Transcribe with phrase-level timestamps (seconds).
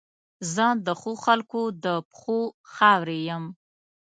[0.53, 2.39] زه د ښو خلګو د پښو
[2.73, 3.43] خاورې یم.